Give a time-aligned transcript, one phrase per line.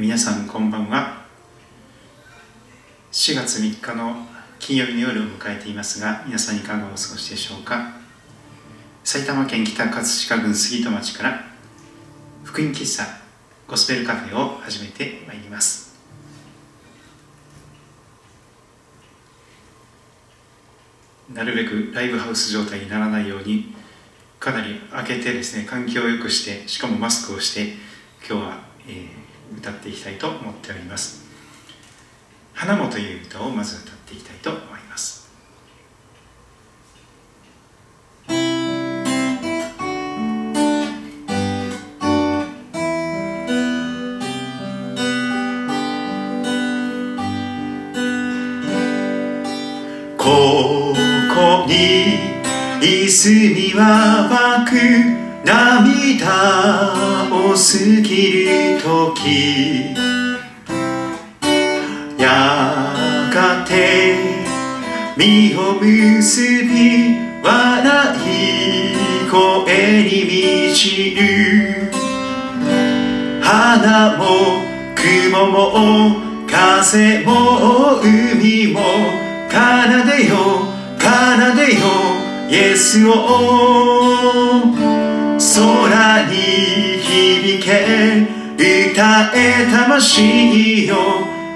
[0.00, 1.26] 皆さんこんばんは。
[3.12, 4.14] 4月3日の
[4.58, 7.96] 金曜日の夜を迎えていますが皆さんいかがお過ごしでしょうか。
[9.04, 11.44] 埼玉県北葛飾郡杉戸町から
[12.44, 13.04] 福音喫茶
[13.68, 15.94] ゴスペルカフェを始めてまいります。
[21.30, 23.74] なるべくライブハウス状態にならないように
[24.38, 27.74] かなり開けてですね環境を良くしてしかもマスクをして
[28.26, 28.58] 今日は、
[28.88, 29.19] えー、
[29.56, 31.24] 歌っていきたいと思っております
[32.54, 35.20] 「花も」という歌をまず歌っていきたいと思います。
[50.16, 50.94] こ
[51.34, 52.40] こに
[52.80, 55.19] 椅子には湧く
[55.50, 56.94] 涙
[57.28, 57.66] を過
[58.02, 59.96] ぎる時
[62.16, 62.22] や
[63.34, 63.74] がて
[65.16, 67.50] 身を結び笑
[68.16, 68.94] い
[69.28, 71.90] 声に満ちる。
[73.42, 74.22] 花も
[74.94, 76.14] 雲も
[76.46, 78.78] 風も海も
[79.50, 79.56] 奏
[80.06, 80.36] でよ
[80.96, 81.06] 奏
[81.56, 81.80] でよ
[82.48, 83.10] イエスを。
[85.40, 86.36] 空に
[87.00, 88.28] 響け
[88.92, 90.96] 歌え魂よ。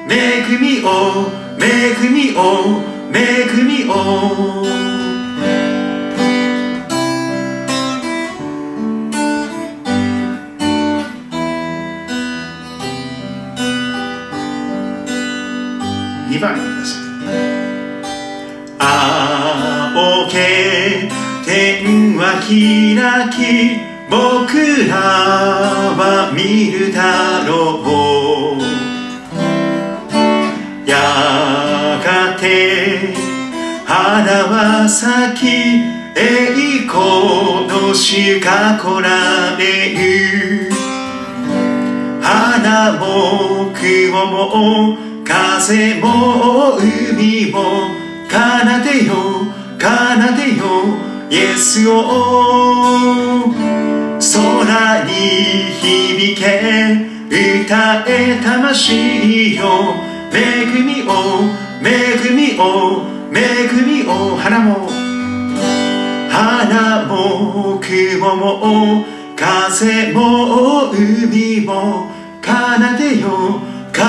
[0.08, 0.88] 恵みを
[1.60, 2.80] 恵みを
[3.12, 4.64] 恵みを。
[16.30, 17.04] 2番ください
[18.78, 22.50] 青け天は開
[23.30, 23.76] き
[24.10, 24.96] 僕ら
[25.96, 27.80] は見るだろ
[28.58, 28.62] う。
[30.88, 33.14] やがて
[33.84, 35.46] 花は咲き
[36.16, 40.70] 栄光の主が来られる。
[42.22, 47.58] 花も雲も風も海も
[48.30, 48.36] 奏
[48.82, 49.12] でよ
[49.78, 49.84] 奏
[50.36, 51.92] でよイエスを
[54.18, 55.10] 空に
[55.80, 57.14] 響け
[57.66, 59.64] 歌え魂よ
[60.32, 61.10] 恵みを
[61.82, 62.62] 恵みを
[63.32, 64.88] 恵みを花も
[66.30, 69.04] 花も雲も
[69.36, 72.08] 風も海も
[72.42, 72.52] 奏
[72.98, 73.60] でよ
[73.92, 74.00] 奏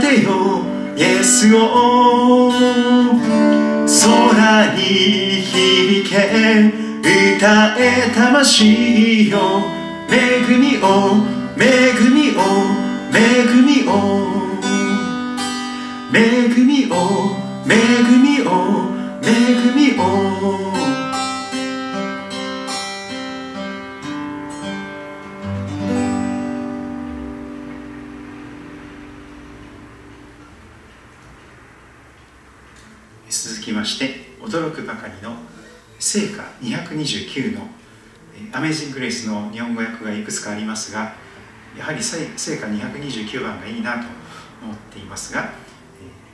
[0.00, 0.28] でよ
[0.96, 2.50] イエスを
[3.86, 4.80] 空に
[5.42, 6.84] 響け
[7.36, 9.38] 歌え魂よ
[10.08, 11.20] 恵みを
[11.58, 12.40] 恵みを
[13.12, 13.92] 恵みを
[16.12, 16.92] 恵みを
[17.66, 17.72] 恵
[18.16, 18.50] みを
[19.22, 19.28] 恵
[19.74, 21.03] みを
[34.54, 35.34] 驚くばかりの
[35.98, 37.66] 聖歌229の
[38.52, 41.12] アメージング・グレイスの日本語訳がいくつかありますが
[41.76, 44.06] やはり聖歌229番がいいなと
[44.62, 45.50] 思っていますが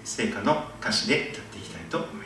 [0.05, 2.20] 聖歌の歌詞で歌っていきたいと思います。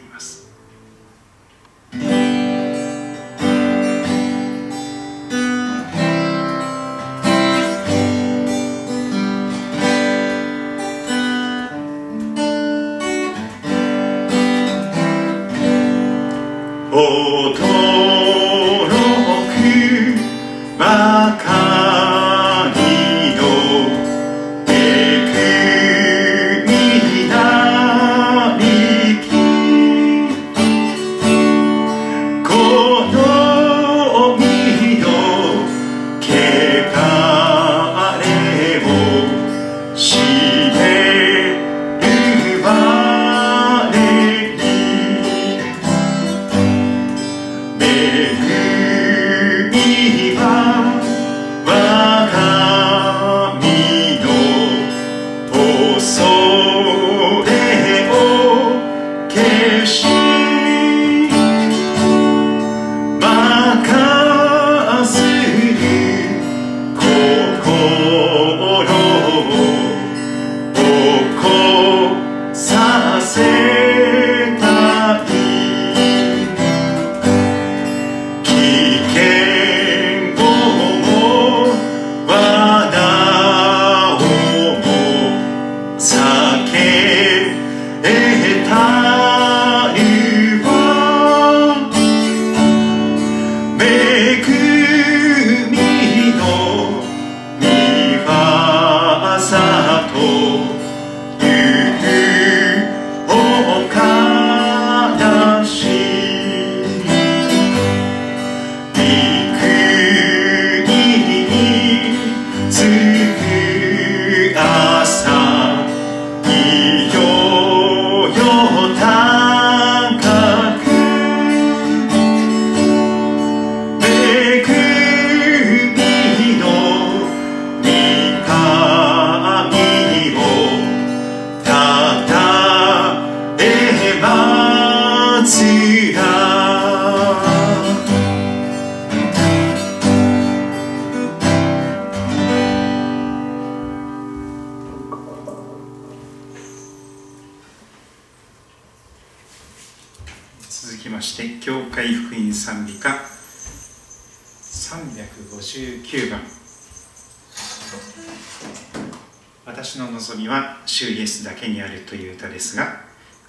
[160.96, 163.00] 主イエスだけにあるという歌ですが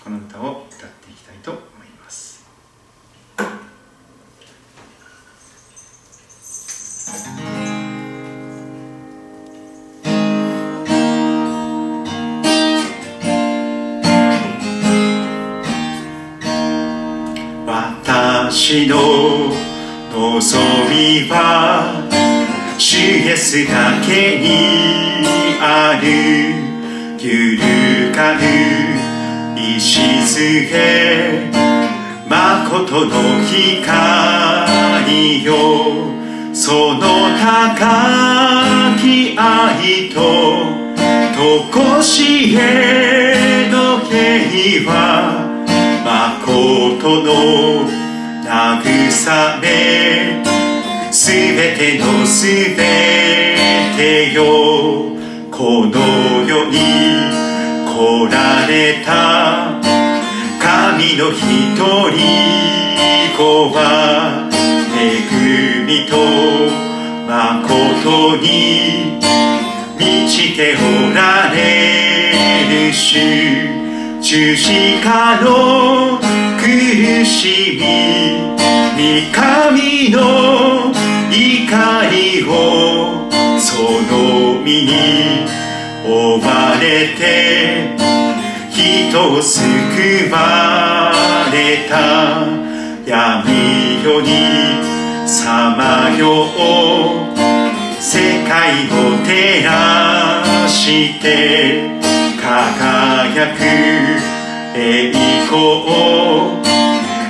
[0.03, 1.61] この歌を歌っていきたいと思い
[2.03, 2.43] ます。
[17.67, 18.97] 私の
[20.11, 22.09] 望みは
[22.79, 25.27] 主イエスだけに
[25.61, 26.54] ある。
[27.25, 28.45] 揺るがぬ
[29.57, 30.69] 礎
[32.29, 36.05] 誠の光よ
[36.53, 37.01] その
[37.39, 40.21] 高き愛と
[41.35, 44.91] とこしえの平和
[46.05, 47.89] 誠の
[48.43, 49.65] 慰め
[51.11, 52.45] すべてのす
[52.77, 53.55] べ
[53.97, 55.15] てよ。
[55.57, 55.97] この
[56.45, 56.94] 世に
[58.27, 59.79] 来られた。
[60.59, 62.17] 神の一人
[63.37, 64.49] 子は
[64.97, 66.15] 恵みと
[67.27, 69.19] 誠に
[69.97, 73.19] 満ちておられる主
[74.21, 76.17] 十字架の
[76.57, 77.83] 苦しみ
[78.97, 80.91] 三神の
[81.29, 83.29] 怒りを
[83.59, 85.45] その身に
[86.07, 87.94] 追われて
[88.75, 91.13] 人を救わ
[91.51, 92.65] れた。
[93.05, 101.99] 闇夜にさまよう世界を照らして
[102.41, 103.61] 輝く
[104.75, 105.13] 栄
[105.45, 105.53] 光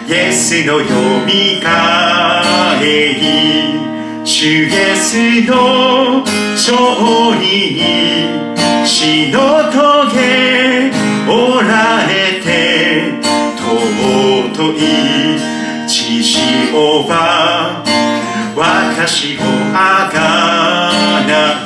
[0.08, 0.86] イエスのよ
[1.26, 2.42] みが
[2.82, 10.85] えり主イエスの勝利に死の棘。
[11.28, 13.20] おられて
[13.58, 14.80] 尊い
[15.88, 17.84] 血潮は
[18.56, 19.42] 私を
[19.74, 20.18] あが
[21.28, 21.66] な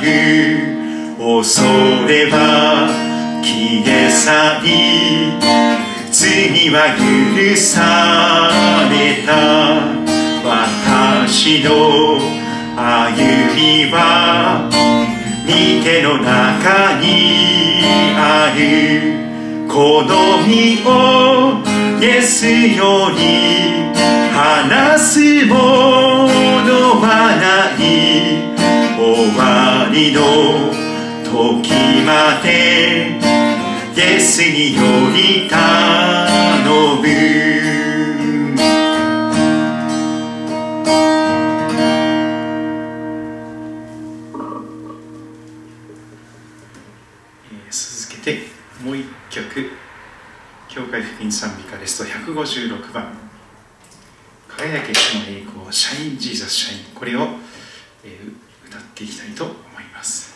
[1.20, 1.62] 恐
[2.08, 2.88] れは
[3.42, 4.68] 消え去り
[6.10, 8.50] 罪は許さ
[8.90, 10.00] れた。
[10.42, 12.18] 私の
[12.76, 14.68] 歩みは
[15.46, 17.82] 御手の中に
[18.16, 19.29] ある。
[19.72, 21.62] この身を
[22.00, 23.94] イエスより
[24.34, 28.50] 話すものはない。
[29.00, 30.20] 終わりの
[31.24, 31.72] 時
[32.04, 33.18] まで
[33.96, 34.82] イエスによ
[35.14, 35.58] り頼
[36.96, 37.49] む
[50.90, 53.16] 会福音賛美歌ですと156番
[54.48, 57.28] 「輝け主の栄光 Shine Jesus Shine」これを、
[58.04, 60.34] えー、歌っていきたいと思います。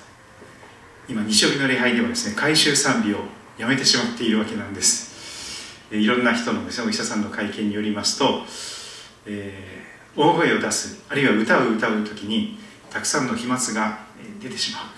[1.09, 3.25] 今西帯の礼拝ではですね回収賛美を
[3.59, 5.13] やめてしまっているわけなんです。
[5.91, 8.45] いろんな人のですねお医者さんの会見によりますと、
[9.27, 12.59] えー、大声を出すあるいは歌を歌う時に
[12.91, 13.99] たくさんの飛沫が
[14.41, 14.94] 出てしまう。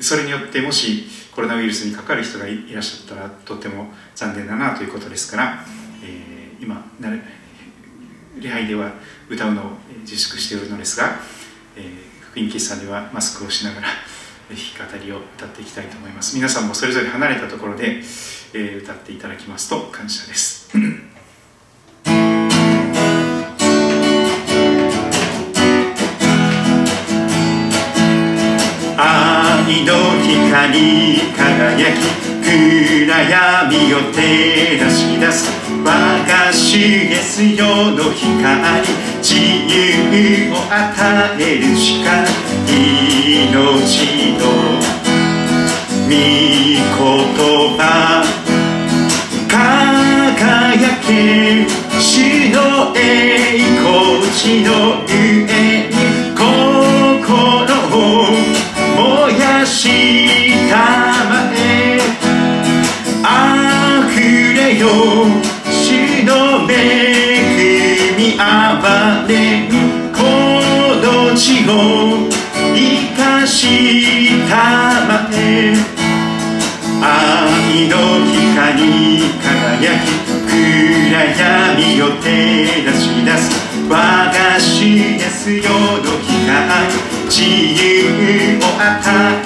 [0.00, 5.64] それによってもしコロナウイルスにかかる人がいらっしゃったらとても残念だなということですから、
[6.02, 6.84] えー、今
[8.40, 8.92] 礼拝では
[9.28, 9.64] 歌うのを
[10.00, 11.18] 自粛しているのですが、
[11.76, 13.88] えー、福音喫茶ではマスクをしながら
[14.48, 16.36] 弾き語りを歌っていきたいと思います。
[16.36, 20.70] 皆さんもそれぞれ離れたところで、えー、歌っていただきますと感謝です。
[29.66, 31.98] 愛の光輝き
[32.44, 35.50] 暗闇を照らし出す
[35.82, 35.88] 我
[36.28, 38.86] が主イエスよの光
[39.22, 39.34] 自
[39.66, 40.76] 由を与
[41.40, 42.28] える力
[42.68, 44.44] 命の
[46.04, 46.84] 御言
[47.78, 47.80] 葉
[49.48, 51.08] 輝け
[51.98, 52.58] 主の
[52.94, 53.00] 栄
[53.80, 54.68] 光地の
[55.06, 55.73] 上
[64.94, 69.68] れよ主の恵みあばれ
[70.12, 70.22] こ
[71.02, 72.30] の地を
[72.74, 72.78] 生
[73.16, 73.58] かし
[74.48, 74.52] た
[75.06, 75.74] まえ。
[77.02, 78.90] 愛の光に
[79.42, 80.06] 輝き
[80.48, 80.54] 暗
[81.24, 82.24] 闇を照
[82.86, 83.42] らし出す。
[83.88, 86.86] 我がしですよの光
[87.26, 88.82] 自由を与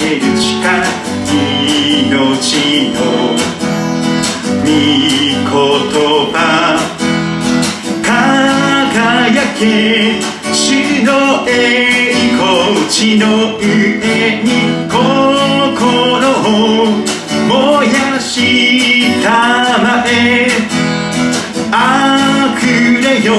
[0.00, 2.98] える力命の
[4.62, 5.17] 御言
[6.32, 6.78] 葉
[8.02, 10.20] 輝け
[10.52, 14.48] 主の栄光地の上に
[14.88, 14.98] 心
[16.42, 16.90] を
[17.48, 20.48] 燃やしたまえ
[21.70, 22.62] あふ
[23.00, 23.34] れよ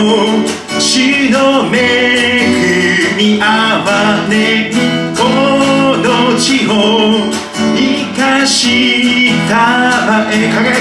[0.79, 4.71] 主の恵みあわね
[5.17, 5.23] こ
[5.97, 6.71] の地を
[7.75, 7.77] 生
[8.17, 9.53] かした
[10.07, 10.73] まえ輝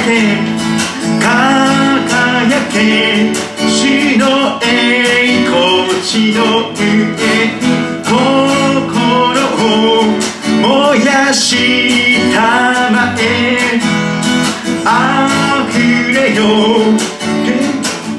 [0.52, 0.57] け
[1.28, 2.76] 輝け
[3.68, 6.80] 主の栄光地の上
[7.52, 7.68] に
[8.02, 8.08] 心
[9.60, 10.08] を
[10.62, 12.36] 燃やした
[12.90, 13.78] まえ
[14.86, 15.76] あふ
[16.14, 16.40] れよ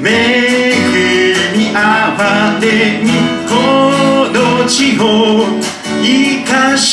[0.02, 0.06] 恵
[1.56, 2.64] みあわね
[3.02, 3.10] に
[3.48, 3.52] こ
[4.32, 4.38] の
[4.68, 5.02] 地を
[6.00, 6.88] 生かし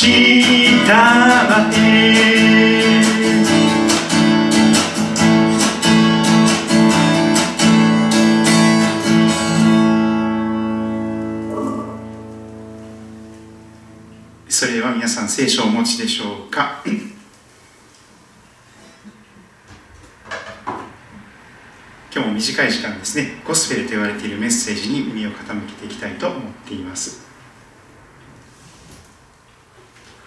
[0.84, 0.90] た
[1.48, 2.37] まえ
[15.38, 16.82] 聖書をお持ちでしょうか？
[22.12, 23.40] 今日も短い時間ですね。
[23.46, 27.24] ゴスペルと言われているメッセージに耳を傾けていきたいと思っています。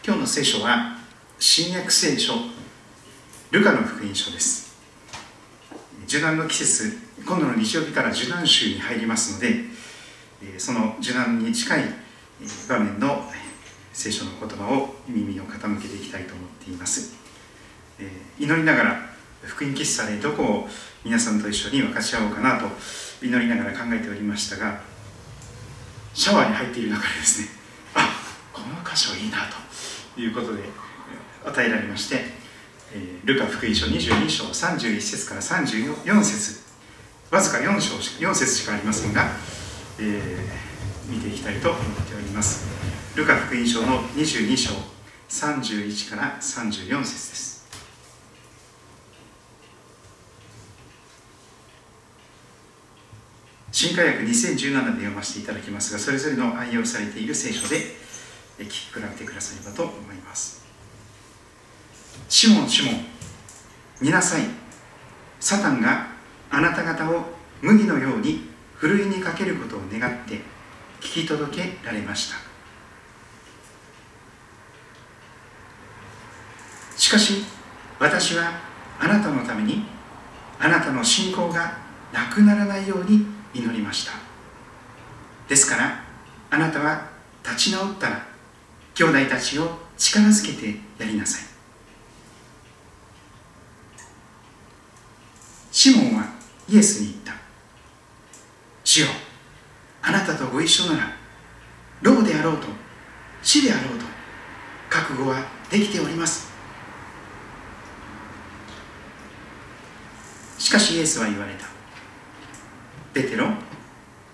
[0.05, 0.95] 今日の聖書は
[1.37, 2.31] 新約聖書
[3.51, 4.77] ルカの福音書です。
[6.07, 9.65] 受難の季節今度の日曜日から受難週に入りますので
[10.57, 11.83] その受難に近い
[12.69, 13.29] 場面の
[14.01, 17.13] 聖書の言葉を耳を傾けていきたいと思っています。
[17.99, 18.95] え祈りながら
[19.43, 20.67] 福音喫茶でどこを
[21.05, 22.65] 皆さんと一緒に分かち合おうかなと
[23.21, 24.81] 祈りながら考えておりましたが
[26.15, 27.47] シャワーに入っている中でですね
[27.93, 28.09] あ
[28.51, 29.37] この箇所いいな
[30.15, 30.63] ということで
[31.45, 32.25] 与えられまして
[32.93, 36.59] えルカ福音書22章31節から34節
[37.29, 39.27] わずか4章4節しかありませんが、
[39.99, 42.70] えー、見ていきたいと思っております。
[43.13, 44.71] ルカ福音書の22章
[45.27, 47.67] 31から34節です。
[53.73, 57.77] 新科学2017で読ませていただきますがそれぞれの愛用されている聖書で
[58.59, 60.63] 聞き比べてくださればと思います。
[62.29, 62.95] シモンシモン
[63.99, 64.43] 見なさい。
[65.41, 66.07] サタンが
[66.49, 67.25] あなた方を
[67.61, 70.35] 麦のようにふるいにかけることを願って
[71.01, 72.50] 聞き届けられました。
[77.11, 77.43] かし
[77.99, 78.51] 私は
[78.99, 79.83] あなたのために
[80.59, 81.77] あなたの信仰が
[82.13, 84.13] なくならないように祈りました。
[85.47, 86.03] ですから
[86.49, 87.09] あなたは
[87.43, 88.25] 立ち直ったら
[88.93, 91.41] 兄弟たちを力づけてやりなさい。
[95.71, 96.25] シモンは
[96.69, 97.33] イエスに言った。
[98.83, 99.07] 主よ
[100.01, 101.11] あなたとご一緒なら
[102.01, 102.67] 老であろうと
[103.43, 104.05] 死であろうと
[104.89, 106.50] 覚悟はできております。
[110.61, 111.65] しかしイエスは言われた。
[113.15, 113.47] ペテロ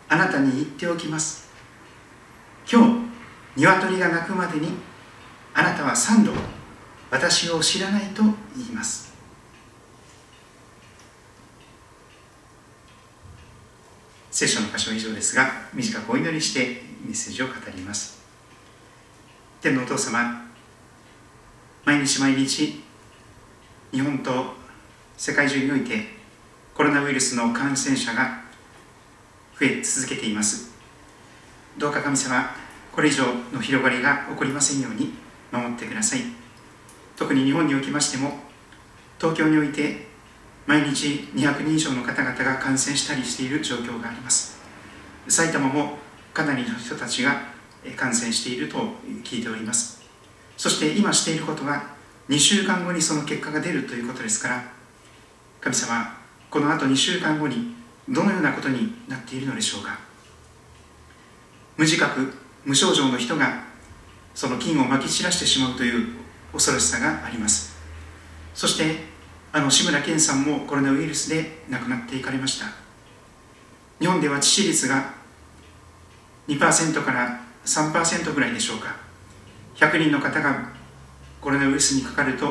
[0.09, 1.49] あなたに言っておきます。
[2.69, 2.83] 今
[3.55, 4.67] 日鶏が鳴くまでに
[5.53, 6.33] あなたは三度
[7.09, 9.15] 私を知らないと言います。
[14.29, 18.21] 聖書の箇所以上ですが短くお祈りしてメッセージを語ります。
[19.61, 20.45] 天のお父様
[21.85, 22.83] 毎日毎日
[23.93, 24.57] 日本と
[25.15, 26.16] 世界中において
[26.77, 28.39] コロナウイルスの感染者が
[29.59, 30.69] 増え続けています。
[31.75, 32.51] どうか神様
[32.93, 35.11] これ以上の広がりが起こりませんように
[35.51, 36.19] 守ってください。
[37.15, 38.31] 特に日本におきましても
[39.17, 40.05] 東京において
[40.67, 44.59] 毎日200人以上の方々が感染したりしている状況があります。
[45.27, 45.97] 埼玉も
[46.31, 47.41] かなりの人たちが
[47.95, 48.77] 感染していると
[49.23, 50.03] 聞いております。
[50.55, 51.81] そして今していることは
[52.29, 54.63] 2週間後にその結果が出るということですから
[55.59, 56.16] 神様
[56.57, 57.75] このあと2週間後に
[58.09, 59.99] どのようなことになっているのでしょうか？
[61.77, 62.33] 無自覚
[62.65, 63.61] 無症状の人が
[64.33, 66.15] その菌をまき散らしてしまうという
[66.51, 67.77] 恐ろしさがあります。
[68.55, 69.03] そして
[69.51, 72.65] あの志村けんさんもコロナウイルスで亡くなっていかれました。
[73.99, 75.13] 日本では致死率が
[76.47, 78.95] 2%から3%ぐらいでしょうか。
[79.75, 80.71] 100人の方が
[81.39, 82.47] コロナウイルスにかかると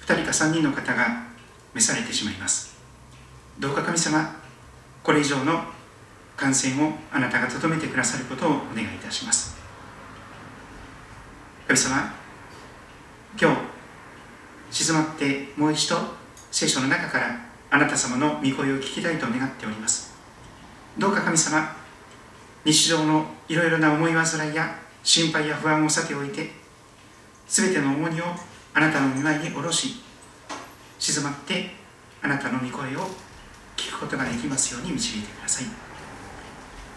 [0.00, 1.26] 2人か3人の方が
[1.74, 2.75] 召されてしまいます。
[3.58, 4.36] どうか神様
[5.02, 5.62] これ以上の
[6.36, 9.56] 感染をあなたがとどめてくださることをお願いいたします。
[11.66, 12.14] 神様
[13.40, 13.56] 今日
[14.70, 15.96] 静まってもう一度
[16.50, 20.14] 聖書の中からあなた様の御声を聞きたいと願っております。
[20.98, 21.76] どうか神様
[22.64, 26.50] 日常のいろいろな思い煩いや心配や不安をさておいて
[27.46, 28.24] 全ての重荷を
[28.74, 30.02] あなたの御前に下ろし
[30.98, 31.70] 静まって
[32.22, 33.06] あなたの御声を
[33.96, 35.64] くことができますように導いてください。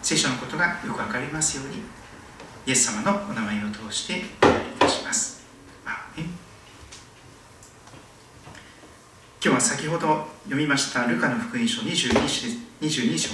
[0.02, 1.82] 聖書のことがよく分かりますように
[2.66, 5.40] イエス様のお名前を通してお願いいたします。
[9.42, 12.10] 今日は先ほど読みましたルカの福音書 22,
[12.82, 13.30] 22章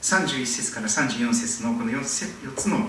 [0.00, 2.88] 31節から34節のこの 4, 4つの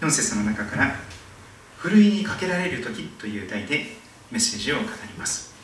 [0.00, 0.94] 4節の中から
[1.76, 3.98] 「ふるいにかけられる時」という題で
[4.30, 5.55] メッセージを語ります。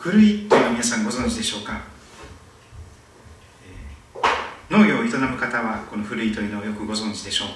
[0.00, 1.78] ふるいというのは皆さんご存知でしょうか？
[4.70, 7.48] 農業を営む方はこのふるいというのをよくご存知でしょう。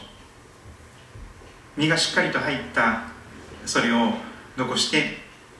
[1.79, 3.05] 実がしっかりと入った
[3.65, 4.13] それを
[4.59, 5.17] 残して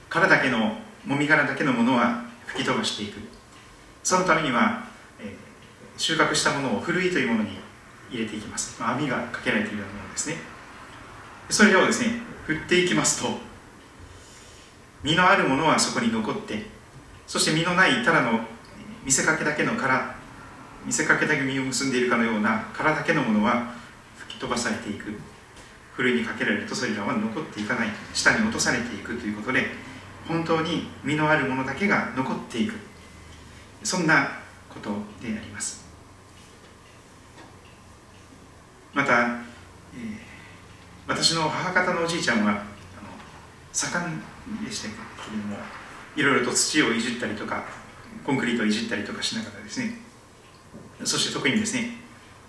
[0.09, 3.17] 殻だけのもみ殻だけのものは吹き飛ばしていく。
[4.03, 4.85] そのためには、
[5.19, 5.35] え、
[5.97, 7.57] 収穫したものをふるいというものに
[8.11, 10.35] 入れていきます、ま、網がかけられているようなものですね。
[11.49, 13.29] それをですね振っていきますと
[15.01, 16.74] 実のあるものはそこに残って
[17.27, 18.39] そして実のないただの
[19.03, 20.15] 見せかけだけの殻
[20.85, 23.73] 見せかけだけ実を結んでいるかのような殻だけのものは
[24.17, 25.13] 吹き飛ばされていく。
[25.95, 27.87] ふるいにかけられるとそれらは残っていかない。
[28.13, 29.67] 下に落とされていくということで
[30.27, 32.73] 本当に実のあるものだけが残っていく。
[33.83, 34.89] そんなこと
[35.21, 35.85] であります。
[38.93, 40.17] また、えー、
[41.07, 42.61] 私の母方のおじいちゃんはあの
[43.71, 44.95] 盛んでしたけ
[45.31, 45.57] れども
[46.15, 47.65] いろいろと土をいじったりとか
[48.25, 49.99] コンクリートをいじったりとかしながらですね。
[51.03, 51.97] そして特にですね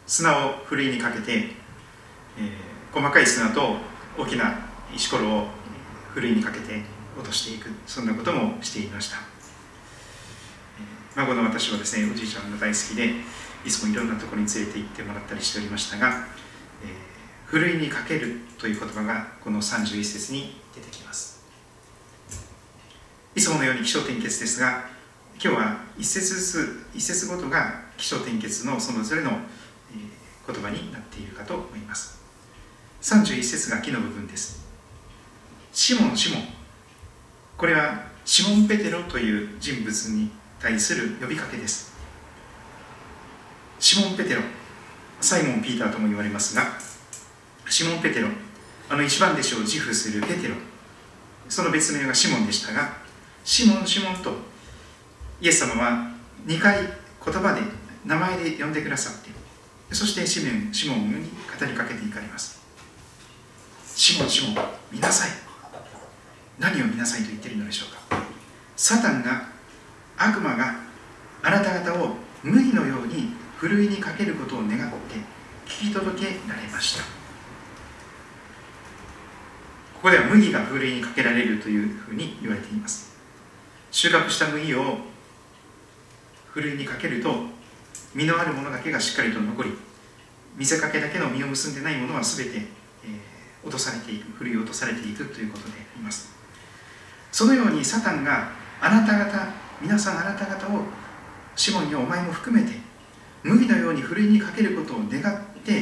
[0.07, 1.51] 砂をふるいにかけて、
[2.39, 3.77] えー、細かい砂と
[4.17, 5.47] 大きな石ころを
[6.15, 6.83] ふるいにかけて
[7.19, 9.19] 落としていくそんなこともしていました。
[11.17, 13.15] 孫の私はですねおじいちゃんが大好きで
[13.65, 16.09] いつもいろんなところに連れて行ってもらったりしておりましたが、
[16.85, 21.26] えー、ふるいにかけるという言葉がこの31節に出てきます。
[23.37, 24.87] いつものように気象点結ですが
[25.35, 29.31] 今日は一節ずつ一節ごとが気象点結のそれぞれの
[30.47, 32.19] 言葉になっているかと思います。
[33.03, 34.65] 31節が木の部分です。
[35.75, 36.45] シモンシモン。
[37.59, 41.93] これはシモン・ペテロという人物に対する呼びかけです。
[43.79, 44.41] シモン・ペテロ
[45.21, 46.63] サイモン・ピーターとも言われますが
[47.69, 48.29] シモン・ペテロ
[48.89, 50.55] あの一番弟子を自負するペテロ。
[51.51, 53.05] その別名がシモンでしたが
[53.47, 54.33] シモン・シモンと
[55.41, 56.11] イエス様は
[56.47, 57.61] 2回言葉で
[58.05, 62.61] 名前で呼んでくださってそしてシモンシモンに語りかけていかれます。
[63.95, 65.31] シモンシモン見なさい。
[66.59, 68.19] 何を見なさいと言っているのでしょうか。
[68.75, 69.47] サタンが
[70.17, 70.75] 悪魔が
[71.45, 75.15] あなた方を麦のようにふるいにかけることを願って
[75.67, 77.05] 聞き届けられました。
[77.05, 77.09] こ
[80.03, 83.16] こでは麦がふるいにかけられるというふうに言われています。
[83.97, 84.99] 収穫した麦を
[86.53, 87.33] ふるいにかけると
[88.15, 89.71] 実のあるものだけがしっかりと残り
[90.55, 92.67] 見せかけだけの実を結んでないものは全て、えー、
[93.65, 96.29] 落とされていくふるい落とされていくということであります。
[97.33, 98.51] そのようにサタンが
[98.83, 99.49] あなた方
[99.81, 100.83] 皆さんあなた方を
[101.57, 102.77] シモンにお前も含めて
[103.45, 105.73] 麦のようにふるいにかけることを願って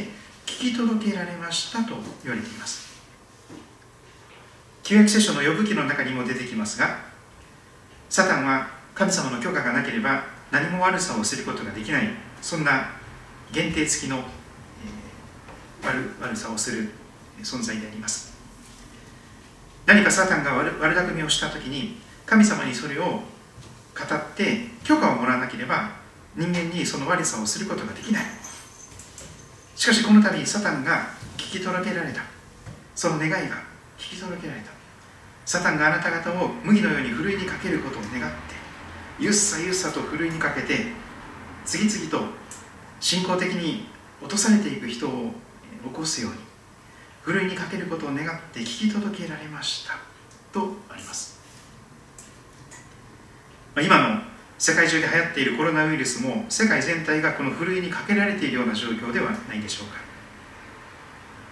[0.46, 2.94] 聞き届けられましたと言われています。
[4.85, 7.13] 旧約聖書の呼ぶ記の中にも出てきますが
[8.14, 10.22] サタンは神様の許可がなければ
[10.53, 12.09] 何も悪さをすることができない
[12.40, 12.92] そんな
[13.50, 16.90] 限定付きの、えー、悪悪さをする
[17.42, 18.33] 存在であります。
[19.85, 23.22] 何かサタンが悪悪巧みをした時に神様にそれを語っ
[24.37, 25.90] て許可をもらわなければ
[26.37, 28.24] 人間にその悪さをすることができない。
[29.74, 32.22] しかしこの度サタンが聞き届けられた。
[32.94, 33.38] その願いが
[33.98, 34.74] 聞き届けられた。
[35.44, 38.54] サタンがあなた方を麦のようにふるいにかけることを願って
[39.18, 40.87] ゆっさゆっさとふるいにかけて
[41.64, 42.26] 次々と
[43.00, 43.87] 信仰的に
[44.20, 45.30] 落とされていく人を
[45.85, 46.38] 起こすように
[47.22, 49.94] ふるいにかけることを願って聞き届けられました
[50.52, 51.40] とあります。
[53.76, 54.20] 今の
[54.57, 59.96] 世界中で流行っているコロナウイルスも世界全体がこのふるいにかけられているような状況ではないでしょうか。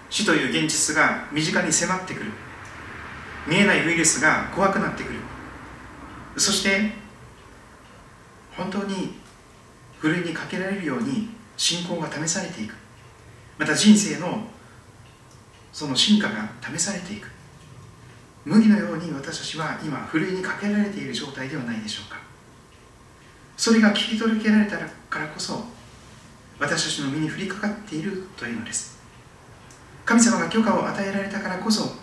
[0.09, 2.31] 死という現実が身近に迫ってくる。
[3.46, 5.18] 見えないウイルスが怖くなってくる。
[6.37, 6.92] そして
[8.57, 9.14] 本当に
[9.98, 12.74] ふるいにかけられるように信仰が試されていく。
[13.59, 14.46] また人生の
[15.72, 17.28] その進化が試されていく。
[18.44, 22.18] 麦のように私たちは今ふるいにかけられている状態ではないでしょうか。
[23.57, 25.64] それが聞き届けられたからこそ
[26.59, 28.98] 私たちの身に降りかかっているというのです。
[30.05, 32.02] 神様が許可を与えられたからこそ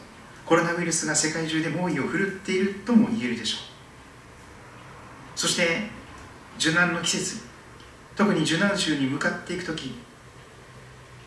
[0.50, 5.40] コロナウイルスが世界中で猛威を振るっているとも言えるでしょう。
[5.40, 5.92] そして
[6.58, 7.44] 受難の季節
[8.16, 9.94] 特に受難週に向かっていく時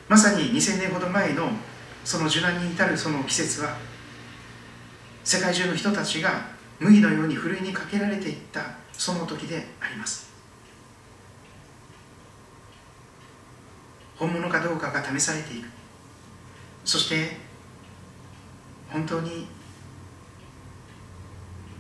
[0.09, 1.51] まさに2000年ほど前の
[2.05, 3.77] その受難に至るその季節は
[5.23, 6.49] 世界中の人たちが
[6.81, 8.61] 麦のようにふるいにかけられていった
[8.93, 10.33] その時であります。
[14.17, 15.69] 本物かどうかが試されていく。
[16.85, 17.37] そして
[18.93, 19.47] 本当に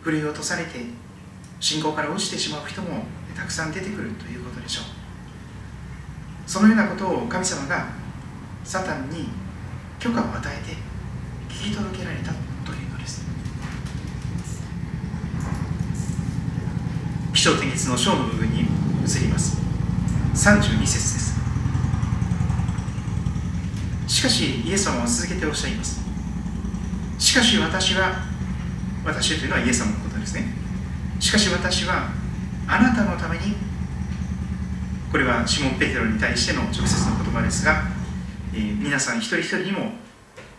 [0.00, 0.70] ふるい落とされて
[1.60, 3.04] 信仰から落ちてしまう人も
[3.36, 4.84] たくさん出てくるということでしょう。
[6.46, 7.88] そのようなことを神様が
[8.64, 9.28] サタンに
[9.98, 10.76] 許可を与えて
[11.48, 12.32] 聞き届けられた
[12.64, 13.24] というのです。
[17.32, 19.58] 気象点結の章の部分に移ります。
[20.34, 21.32] 32節です。
[24.08, 26.01] しかしイエス様は続けておっしゃいます。
[27.22, 28.16] しかし私は
[29.04, 30.44] 私というのはイエス様のことですね。
[31.20, 32.08] しかし私は
[32.66, 33.54] あなたのために
[35.12, 37.84] これはシモン・ペテロに対しての直接の言葉ですが、
[38.52, 39.92] えー、皆さん一人一人にも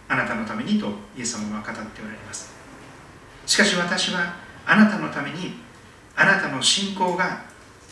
[0.08, 2.54] あなたのためにとイエス様は語っておられます。
[3.46, 4.34] しかし私は
[4.66, 5.56] あなたのために
[6.16, 7.44] あなたの信仰が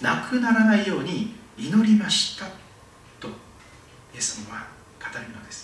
[0.01, 2.45] なくならないように祈りました
[3.19, 3.31] とイ
[4.17, 5.61] エス様は語るのです。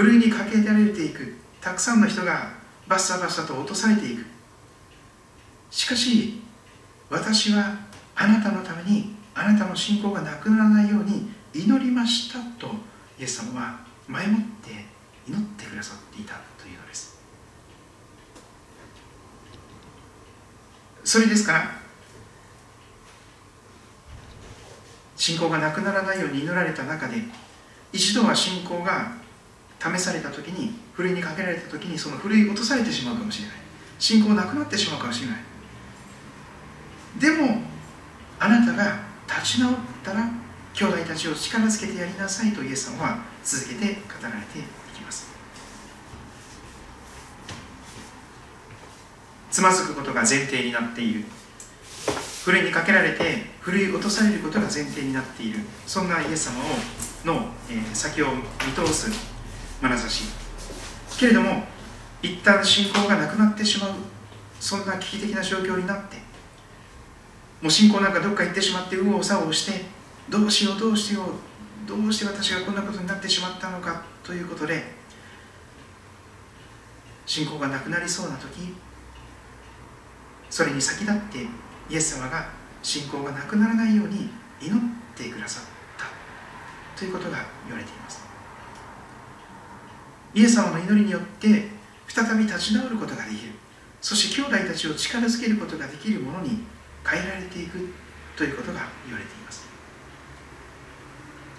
[0.00, 1.34] ふるいにかけられていく。
[1.60, 2.54] たくさんの人が
[2.88, 4.24] バッサバッサと落とされていく。
[5.70, 6.40] しかし
[7.10, 7.76] 私は
[8.14, 12.72] あなたのためにあなたの信仰がなくならないように祈りましたと
[13.18, 14.70] イエス様は前もって
[15.28, 17.20] 祈ってくださっていたというのです。
[21.04, 21.70] それですから
[25.14, 27.16] 信仰がなくならないように祈られた中で
[27.92, 29.19] 一度は信仰が
[29.80, 33.56] 試された時にふるいにかけられた時にそのふるい落とされてしまうかもしれない。
[33.98, 35.36] 信仰なくなってしまうかもしれない。
[37.18, 37.62] でも
[38.38, 40.28] あなたが立ち直ったら
[40.74, 43.90] 兄弟たちを力づけてやりなさいとイエス様は続けて語
[44.22, 44.62] られてい
[44.94, 45.30] きます。
[49.50, 51.24] つまずくことが前提になっている。
[52.44, 55.60] ふるいにかけられてふるい落とされることが前提になっている。
[55.86, 56.64] そんなイエス様を
[57.24, 59.29] の、えー、先を見通す
[59.82, 60.24] 眼差し。
[61.18, 61.64] けれども
[62.22, 63.90] 一旦信仰がなくなってしまう
[64.58, 66.16] そんな危機的な状況になって
[67.60, 69.84] もう信仰なんかどっか行ってしまって右往左往して
[70.30, 74.82] どうしようどうしようどうして私がこんなことになってしまったのかということで
[77.26, 78.74] 信仰がなくなりそうな時
[80.48, 81.38] それに先立って
[81.90, 82.48] イエス様が
[82.82, 84.80] 信仰がなくならないように祈っ
[85.14, 85.64] てくださっ
[85.98, 88.29] たということが言われています。
[90.34, 91.68] イエス様の祈りによって
[92.06, 93.52] 再び立ち直ることができる。
[94.00, 96.64] そして兄弟たちを力づけることができるものに
[97.04, 97.78] 変えられていく
[98.36, 99.66] ということが言われています。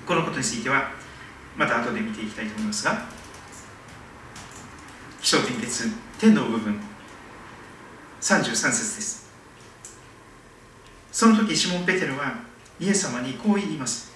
[0.06, 0.92] このことについては
[1.56, 3.06] また後で見ていきたいと思いますが
[5.22, 6.80] 気象点結天の部分
[8.20, 9.32] 33節です。
[11.12, 12.40] その時シモン・ペテロは
[12.80, 14.12] イエス様にこう言います。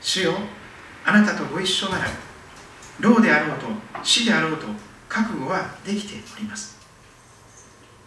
[0.00, 0.34] 主よ
[1.04, 2.06] あなたとご一緒なら
[3.00, 3.66] 老であろうと
[4.02, 4.66] 死であろうと
[5.08, 6.78] 覚悟はできております。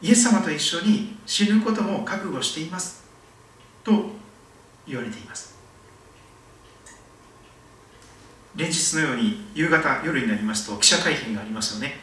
[0.01, 3.03] イエス様と一緒に死ぬことも覚悟しています。
[3.83, 3.91] と
[4.87, 5.53] 言われています。
[8.55, 11.95] 連日のように夕方夜になりますと記者会見がありますよね。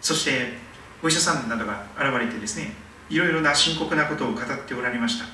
[0.00, 0.54] そして
[1.02, 2.72] お医者さんなどが現れてですね
[3.08, 5.26] いろいろな深刻なことを語っておられました。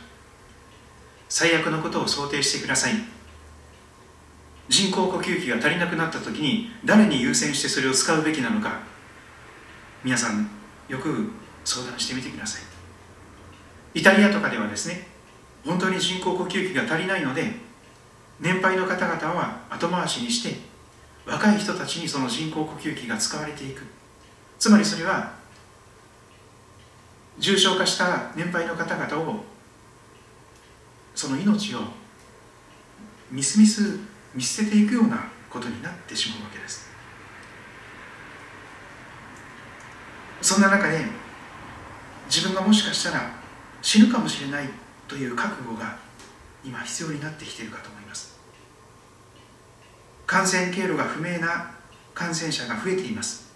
[1.29, 3.18] 最悪のことを想定してください。
[4.69, 8.81] 人工呼吸器が足りなくなった時に誰に優先してそれを使うべきなのか。
[10.05, 10.49] 皆さん
[10.89, 11.31] よく
[11.65, 12.63] 相談してみてください。
[13.99, 15.09] イタリアとかではですね
[15.65, 17.53] 本当に人工呼吸器が足りないので
[18.41, 20.61] 年配の方々は後回しにして
[21.27, 23.83] 若い人たちにその人工呼吸器が使われていく。
[24.59, 25.33] つまりそれは
[27.39, 29.45] 重症化した年配の方々を
[31.15, 31.81] その命を
[33.31, 33.99] みすみす
[34.39, 36.89] 見捨てていくようなことになってしまうわけです。
[40.41, 41.07] そんな中で
[42.31, 43.33] 自分がもしかしたら
[43.83, 44.69] 死ぬかもしれない
[45.09, 45.97] という覚悟が
[46.65, 48.39] 今必要になってきているかと思います。
[50.25, 51.73] 感染経路が不明な
[52.15, 53.51] 感染者が増えています。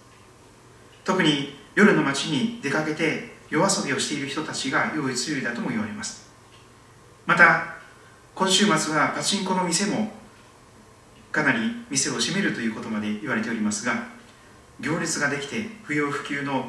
[1.05, 6.29] 特に夜の街に出かけて夜遊びをしている人たちが用意強いだとも言われます。
[7.25, 7.77] また
[8.35, 10.22] 今週末はパチンコの店も
[11.33, 14.07] かなり店を閉めるということまで言われておりますが
[14.79, 16.67] 行列ができて不要不急の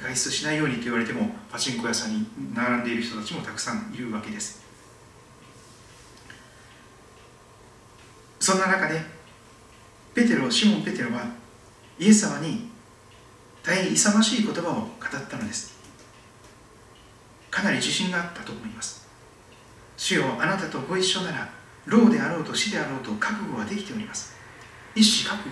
[0.00, 4.62] 外出しないようにと言われてもパチンコ屋さんに並んでいる人たちもたくさんいるわけです。
[8.40, 9.02] そんな中で
[10.14, 11.22] ペテロシモン・ペテロは
[11.98, 12.70] イエス様に
[13.62, 14.88] 大変勇ましい言葉を語っ
[15.28, 15.76] たのです。
[17.50, 19.06] かなり自信があったと思います。
[19.98, 21.57] 主よあなたとご一緒なら
[21.88, 24.36] 老であろうと死であろうと覚悟はできております。
[24.94, 25.50] 一死覚悟。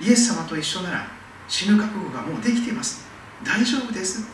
[0.00, 1.06] イエス様と一緒なら
[1.48, 3.04] 死ぬ覚悟がもうできています。
[3.44, 4.28] 大丈夫です。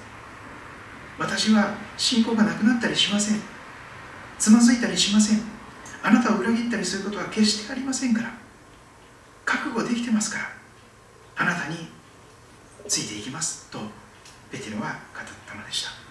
[1.18, 3.40] 私は信仰がなくなったりしません。
[4.38, 5.40] つまずいたりしません。
[6.02, 8.32] あなたを裏切ったりすることは決してありませんから。
[9.44, 10.50] 覚悟できてますから。
[11.36, 11.88] あなたに
[12.86, 13.70] ついていきます。
[13.70, 13.78] と
[14.50, 16.01] ペテロは語ったのでした。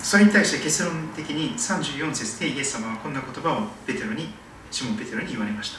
[0.00, 4.32] それに対して結論的に34節でイエス様はこんな言葉をペテロに
[4.70, 5.78] シモン・ペテロに言われました。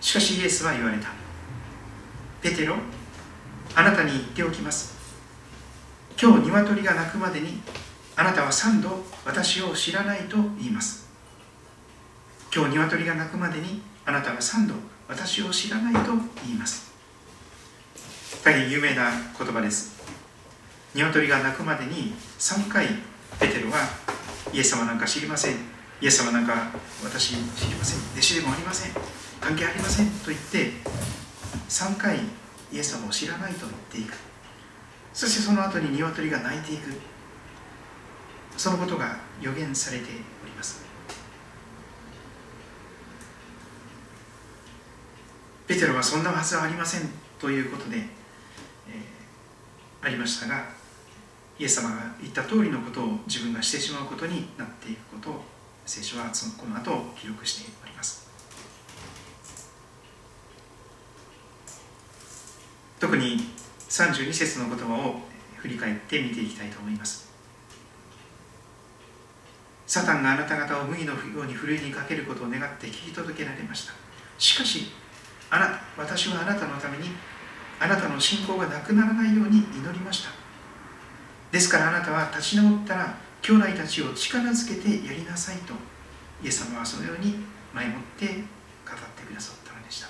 [0.00, 1.08] しかしイエスは言われた。
[2.42, 2.76] ペテロ
[3.74, 4.94] あなたに言っておきます。
[6.20, 7.60] 今日鶏が鳴くまでに
[8.16, 11.06] あなたは3度私を知らないと言います。
[12.54, 14.74] 今日鶏が鳴くまでにあなたは3度
[15.08, 16.12] 私を知らないと
[16.44, 16.92] 言います。
[18.42, 19.95] 大変有名な言葉です。
[20.96, 22.86] 鶏が鳴くまでに3回
[23.38, 23.76] ペテロは
[24.52, 25.56] イエス様なんか知りません。
[26.00, 26.70] イエス様なんか
[27.04, 27.98] 私知りません。
[28.12, 28.92] 弟子でもありません。
[29.40, 30.06] 関係ありません。
[30.06, 30.72] と言って
[31.68, 32.16] 3回
[32.72, 34.14] イエス様を知らないと言っていく。
[35.12, 36.88] そしてその後に鶏が鳴いていく。
[38.56, 40.04] そのことが予言されて
[40.42, 40.82] おります。
[45.66, 47.10] ペテロはそんなはずはありません。
[47.38, 48.06] ということで、えー、
[50.06, 50.75] ありましたが
[51.58, 55.42] イエス様が言った通りのことを自分がしてしまうことになっていくことを
[55.86, 58.26] 聖書はそのこの後記録しております。
[62.98, 63.38] 特に
[63.88, 65.20] 32節の言葉を
[65.56, 67.30] 振り返って見ていきたいと思います。
[69.86, 73.92] サタンがあなた方を麦のようにふるいにかけることを願って聞き届けられました。
[74.38, 74.88] しかし
[75.50, 77.10] あな私はあなたのために
[77.78, 80.45] あなたの信仰がなくならないように祈りました。
[81.56, 85.72] ですからあなたは立ち直ったら兄弟たちを力づけてやりなさいと
[86.44, 87.36] イエス様はそのように
[87.72, 90.08] 前もって語ってくださったのでした。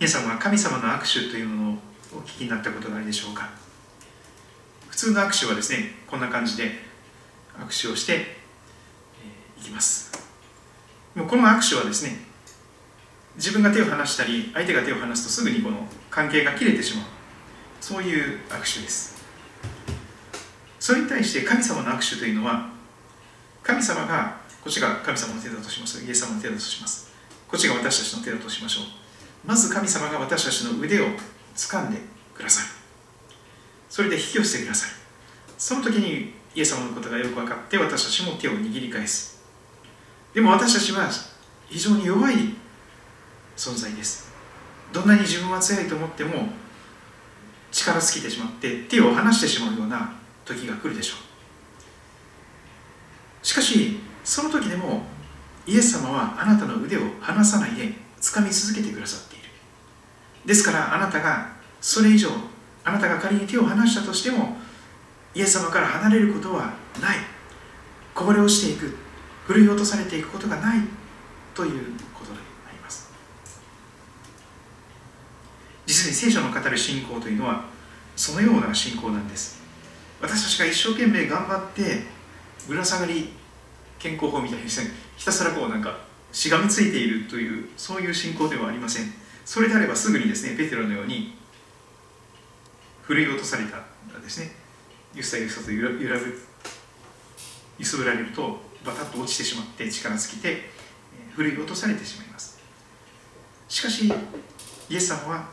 [0.00, 1.76] 皆さんは神様の握手というものを
[2.16, 3.48] お聞きになったことがあるでしょうか。
[4.88, 6.72] 普通の握手はですねこんな感じで
[7.56, 8.38] 握手をして、
[9.56, 10.10] いきます。
[11.14, 12.23] もうこの握手はですね
[13.36, 17.06] 自分が手を離したり相手が手を離すとすぐにこの関係が切れてしまう。
[17.80, 19.22] そういう握手です。
[20.78, 22.70] それに対して神様の握手というのは
[23.62, 26.04] 神様がこっちが神様の手だとします。
[26.04, 27.12] イエス様の手だとします。
[27.48, 28.84] こっちが私たちの手だとしましょう。
[29.46, 31.06] まず神様が私たちの腕を
[31.54, 31.98] 掴んで
[32.34, 32.66] ください
[33.88, 34.90] それで引き寄せてください
[35.58, 39.42] その時にイエス様のことがよく分かって私たちも手を握り返す。
[40.32, 41.08] でも私たちは
[41.68, 42.34] 非常に弱い
[43.56, 44.32] 存在です。
[44.92, 46.48] どんなに自分は強いと思っても
[47.72, 50.12] 力尽きてしまって手を離してしまうような
[50.44, 51.14] 時が来るでしょ
[53.42, 53.46] う。
[53.46, 55.02] しかしその時でも
[55.66, 59.44] イエス様はあなたの腕を離さないで掴み続けてくださっている。
[60.46, 62.28] ですからあなたがそれ以上
[62.84, 64.56] あなたが仮に手を離したとしても
[65.34, 67.16] イエス様から離れることはない。
[68.14, 68.96] こぼれ落ちていく
[69.46, 70.78] 振るい落とされていくことがない
[71.52, 72.38] ということで
[72.68, 73.10] あります
[76.04, 77.64] 実に聖書の語る信仰というのは
[78.16, 79.62] そのような信仰なんです。
[80.20, 82.02] 私たちが一生懸命頑張って
[82.68, 83.30] ぶら下がり
[83.98, 85.98] 健康法みたいにひたすらこうなんか
[86.32, 89.12] しがみついているというそういう信仰ではありません。
[89.44, 91.36] それであればすぐにですねペテロのように
[93.02, 93.84] 振るい落とされた
[94.18, 94.52] ですね
[95.14, 96.42] ゆさゆさと揺ら揺らぐ
[97.78, 100.70] 揺すぶられるとバタッと落ちてしまって力尽きて
[101.34, 102.58] 振るい落とされてしまいます。
[103.68, 104.12] しかし
[104.88, 105.48] イエス様は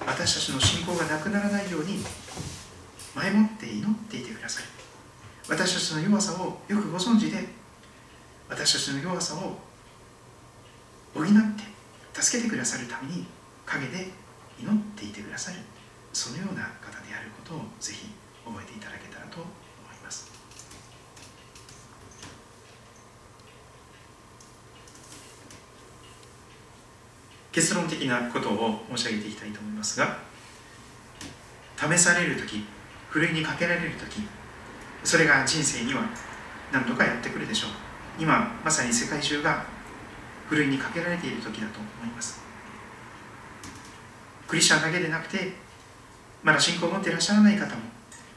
[0.00, 1.98] 私たちの信仰がなくならないように
[3.14, 4.64] 前もって祈っていてください。
[5.48, 7.46] 私たちの弱さをよくご存知で
[8.48, 9.58] 私たちの弱さを
[11.14, 13.26] 補って助けてくださるために
[13.66, 14.10] 陰で
[14.60, 15.58] 祈っていてくださる。
[16.12, 18.08] そのような方であることをぜひ
[18.44, 19.63] 覚えていただけたらと思います
[27.54, 30.18] 結論的なことを申し上げていきたいと思いますが
[31.76, 32.64] 試される時
[33.10, 34.22] ふるいにかけられる時
[35.04, 36.02] それが人生には
[36.72, 37.70] 何とかやってくるでしょう。
[38.18, 39.64] 今まさに世界中が
[40.48, 42.40] ふるいにかけられている時だと思います。
[44.48, 45.52] クリスチャンだけでなくて
[46.42, 47.82] まだ信仰を持っていらっしゃらない方も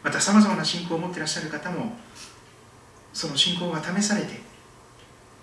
[0.04, 1.98] またさまざまな信仰を持っていらっしゃる方も
[3.14, 4.40] その信仰が試されて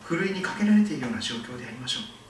[0.04, 2.23] ふるいにかけられているような状況でありましょう。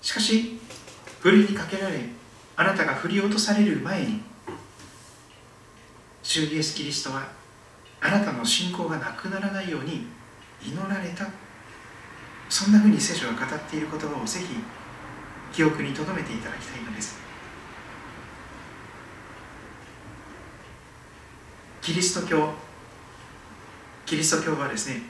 [0.00, 0.58] しかし
[1.20, 2.00] ふるいにかけられ
[2.56, 4.22] あなたが振り落とされる前に
[6.22, 7.26] 主イエス・キリストは
[8.00, 10.06] あなたの信仰がなくならないように
[10.62, 11.26] 祈られた。
[12.50, 14.46] そんなふうに聖書が語っている言葉をぜひ
[15.52, 17.16] 記憶に留めていただきたいのです。
[21.80, 22.52] キリスト教
[24.04, 25.02] キリスト教はですね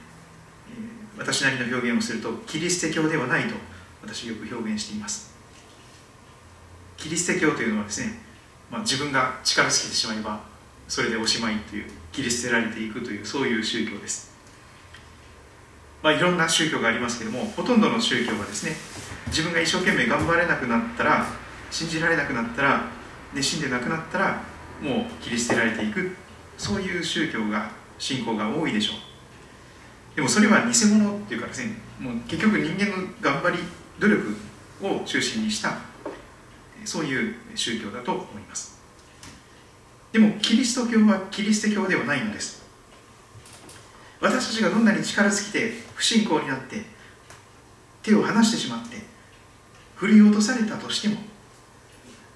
[1.18, 3.54] 私なりの表現をするとキリスト教ではないと
[4.02, 5.34] 私よく表現しています。
[6.96, 8.18] キリスト教というのはですね、
[8.70, 10.40] まあ、自分が力尽きてしまえば
[10.86, 14.30] それでおしまいという切り捨てられていくというそういう宗教です。
[16.02, 18.72] まあ、いろんな宗教がありますけれどもほとんどの宗教はですね
[19.26, 21.26] 自分が一生懸命頑張れなくなったら
[21.70, 22.84] 信じられなくなったら
[23.34, 24.42] 熱心でなくなったら
[24.82, 26.16] もう切り捨てられていく。
[26.60, 30.16] そういう宗教が信仰が多いでしょう。
[30.16, 33.58] でもそれは偽物っていうかですねもう結局人間の頑張り
[34.00, 34.36] 努力
[34.82, 35.78] を中心にした
[36.84, 38.80] そういう宗教だと思います。
[40.12, 42.62] でもキリスト教はキリスト教ではないのです。
[44.20, 46.82] 私たちがどんなに力尽きて不信仰になって
[48.02, 48.96] 手を離してしまって
[49.96, 51.16] 振り落とされたとしても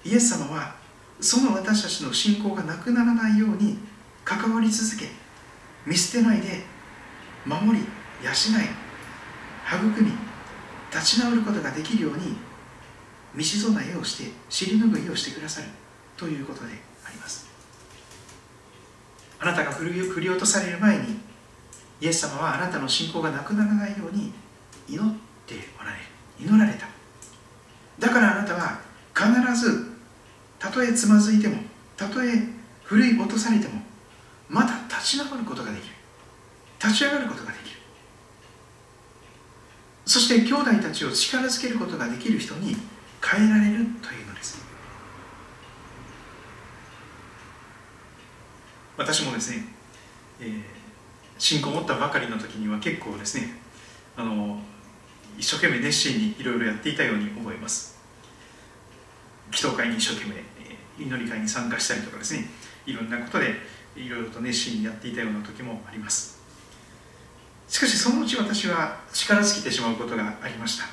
[0.03, 0.75] イエス様は
[1.19, 3.77] その私たちの信仰がなくならないように
[4.23, 5.09] 関わり続け
[5.85, 6.63] 見捨てないで
[7.45, 7.85] 守り
[8.23, 8.33] 養い
[9.67, 10.24] 育み
[10.95, 12.37] 立ち直ることができるように
[13.35, 15.67] 道備えをして尻拭いをしてくださる
[16.15, 16.67] ということで
[17.05, 17.49] あります。
[19.37, 19.89] あなたが振
[20.21, 21.19] り落とされる前に
[21.99, 24.31] イエス様はあなたの信仰がなくならないように
[24.87, 25.13] 祈っ
[25.45, 26.03] ておられる。
[26.39, 26.87] 祈られた。
[27.99, 28.79] だからあなたは
[29.13, 29.95] 必ず
[30.57, 31.57] たとえつまずいても
[31.97, 32.47] たとえ
[32.83, 33.81] 振り落とされても
[34.49, 35.93] また立ち直ることができる。
[36.81, 37.74] 立ち上がることができる。
[40.05, 42.75] そして兄弟たちを力づけることができる人に
[43.21, 44.63] 変えられるというのです。
[48.97, 49.65] 私もですね、
[50.39, 50.75] えー
[51.37, 53.49] 信仰を持ったばかりの時には結構ですね
[54.15, 54.59] あの
[55.37, 57.99] 一生懸命熱心にいろいろやっていたように思います。
[59.51, 60.35] 祈祷会に一生懸命
[60.97, 62.45] 祈り会に参加したりとかですね
[62.85, 63.55] いろんなことで
[63.95, 66.34] いろいろと熱心にやっていたような時もあります。
[67.67, 70.85] しかしそのうち私は力尽きてしまうことがありました。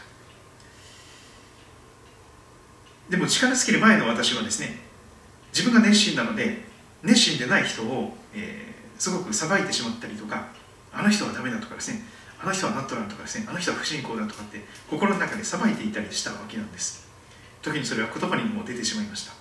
[3.11, 4.81] でも力尽きる前の私はですね
[5.53, 6.65] 自分が熱心なので
[7.03, 10.47] 熱心でない人を、えーすごく裁いてしまったりとか
[10.93, 12.05] あの人はダメだとかですね
[12.41, 17.11] あの人はナットランとかですねあの人は不信仰だとかって心の中で裁いていたりしたわけなんです。
[17.63, 19.33] 時にそれは言葉にも出てしまいました。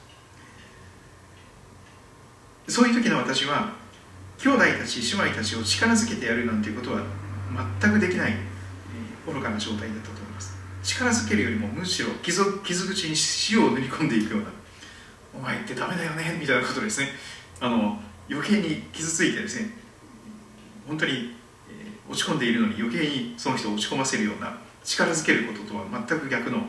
[2.67, 3.73] そういう時の私は
[4.39, 7.03] 兄弟たち姉妹たちを力づけてやるなんていうことは
[7.82, 10.56] 全くできない、えー、愚かな状態だったと思います。
[10.84, 13.16] 力づけるよりもむしろ傷傷口に
[13.52, 14.47] 塩を塗り込んでいくような。
[15.34, 17.10] お前ってダメだよねみたいなことですね。
[17.60, 17.99] あの
[18.30, 19.70] 余計に傷ついてですね
[20.88, 26.60] 本当に、えー、落ち込んでいるのに余計にその人を落ち込ませるような力づけることとは全く逆の、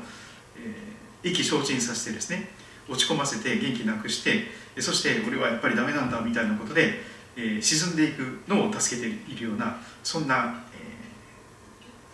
[0.57, 2.51] えー、意気消沈させてですね
[2.89, 4.49] 落ち込ませて元気なくして
[4.81, 7.01] そして俺はやっぱりダメなんだみたいなことで、
[7.37, 10.65] えー、沈んでいくのを助けているようなそんな、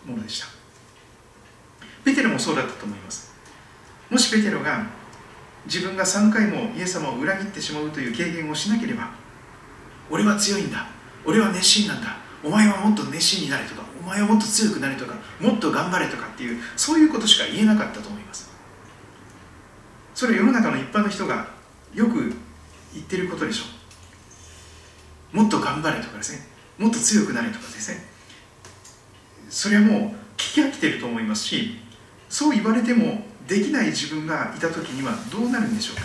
[0.09, 0.47] ものでした。
[2.03, 3.31] ペテロもそうだったと思います。
[4.09, 4.85] もしペテロが
[5.65, 9.11] 自分が3回もイエス様を裏切ってしまうという経験をしなければ
[10.09, 10.87] 俺は強いんだ。
[11.25, 12.17] 俺は熱心なんだ。
[12.43, 18.49] お前はもっと熱心になれとかお前はもっと強くなれとかもっと頑張れとかっていうそういうことしか言えなかったと思います。
[20.15, 21.47] それ世の中の一般の人が
[21.93, 22.33] よく
[22.93, 23.63] 言ってることでしょ。
[25.33, 26.47] うもっと頑張れとかですね。
[26.77, 28.03] もっと強くなれとかですね。
[29.49, 30.01] それはもう
[30.37, 31.79] 聞き飽きてると思いますし
[32.29, 36.03] そう言われてもできない自分がいた時にはどうなるんでしょうか？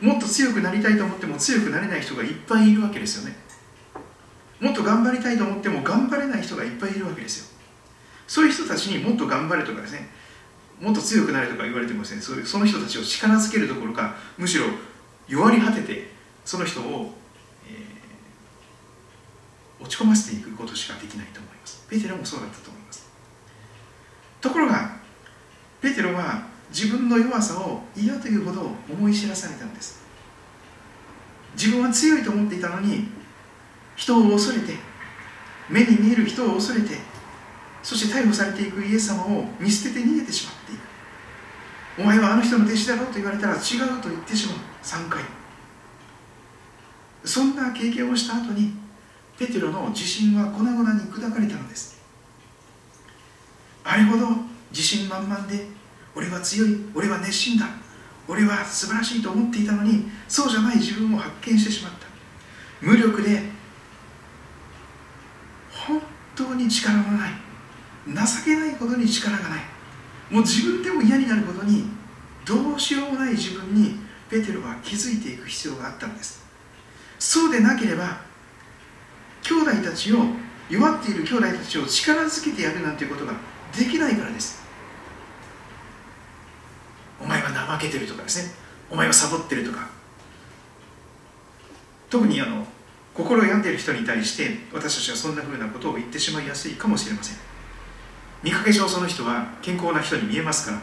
[0.00, 3.36] もっと強くなりたいと思っても強くなれない人がいっぱいいるわけですよね。
[4.58, 7.46] もっと頑張りたいと思っても頑張れない人がいっぱいいるわけですよ。
[8.26, 10.08] そういう人たちにもっと頑張れとかですね
[10.80, 14.66] もっと強くなれとか言われてもですねその人たちを力づけるどころかむしろ
[15.28, 16.10] 弱り果てて
[16.44, 17.12] その人を、
[17.68, 21.49] えー、落ち込ませていくことしかできないと思い
[21.88, 23.08] ペテロもそうだったと思います。
[24.40, 24.96] ところが
[25.80, 30.00] ペテロは自分の弱さを嫌というほど思い知らされたんです。
[31.54, 33.08] 自分は強いと思っていたのに
[33.96, 34.74] 人を恐れて
[35.68, 36.94] 目に見える人を恐れて
[37.82, 40.80] そして逮捕されていくイエス様を見捨てて逃げてしまっていく。
[41.98, 44.56] お前はあの人の弟子だろうと言われたら違うと言ってしまう。
[44.82, 45.22] 3回。
[47.24, 48.79] そんな経験をした後に
[49.40, 51.98] ペテロの自信は粉々に砕かれたのです。
[53.82, 54.26] あれほど
[54.70, 55.66] 自信満々で
[56.14, 57.64] 俺は強い俺は熱心だ。
[58.28, 62.06] 俺は素晴らしいと思っていたのにそうじゃない自分を発見してしまった。
[62.82, 63.44] 無力で
[65.70, 66.02] 本
[66.36, 67.30] 当に力のない。
[68.08, 69.60] 情けないことに力がない。
[70.28, 71.84] もう自分でも嫌になることに
[72.44, 76.44] どうしようもない自分にペテロは気づいていく必要があったんです。
[77.18, 78.28] そうでなければ
[79.50, 80.18] 兄弟たちを
[80.68, 83.32] 弱っている兄弟たちを力づけてやるなんていうことが
[83.76, 84.62] できないからです。
[87.20, 88.54] お前は怠けてるとかですね。
[88.88, 89.88] お前はサボってるとか。
[92.08, 92.64] 特にあの
[93.12, 97.36] 心を病んでいる人に対して私たちはそんなふうなことを言ってしまいやすいかもしれません。
[98.44, 100.82] 見かけ上その人は健康な人に見えますから、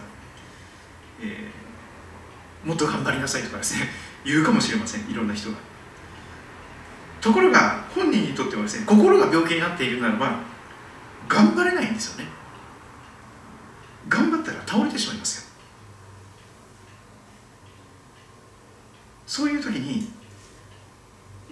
[1.22, 3.88] えー、もっと頑張りなさいとかですね
[4.26, 5.10] 言うかもしれません。
[5.10, 5.67] いろんな人が。
[7.22, 10.40] ところが本人にとってはですね心が病気になっているならば
[11.28, 12.30] 頑張れないんですよね。
[14.08, 15.48] 頑張ったら倒れてしまいますよ。
[19.26, 20.10] そういう時に